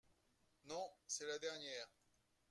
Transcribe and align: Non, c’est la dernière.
Non, 0.63 0.89
c’est 1.05 1.27
la 1.27 1.37
dernière. 1.37 1.87